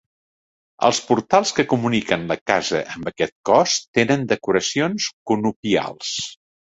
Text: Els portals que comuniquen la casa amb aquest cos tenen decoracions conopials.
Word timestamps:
Els 0.87 1.01
portals 1.09 1.51
que 1.59 1.65
comuniquen 1.73 2.25
la 2.31 2.37
casa 2.51 2.81
amb 2.95 3.11
aquest 3.11 3.35
cos 3.51 3.77
tenen 3.99 4.25
decoracions 4.33 5.11
conopials. 5.33 6.17